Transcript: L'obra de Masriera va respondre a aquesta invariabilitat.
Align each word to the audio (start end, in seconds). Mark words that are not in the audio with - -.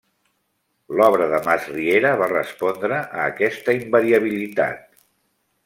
L'obra 0.99 1.27
de 1.33 1.41
Masriera 1.47 2.13
va 2.21 2.29
respondre 2.31 3.03
a 3.19 3.27
aquesta 3.33 3.77
invariabilitat. 3.81 4.83